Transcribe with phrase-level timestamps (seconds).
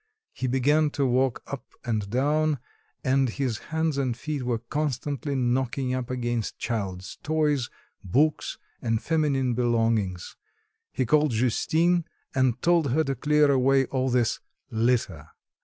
[0.33, 2.57] He began to walk up and down,
[3.03, 7.69] and his hands and feet were constantly knocking up against child's toys,
[8.03, 10.37] books and feminine belongings;
[10.91, 14.39] he called Justine and told her to clear away all this
[14.71, 15.27] "litter."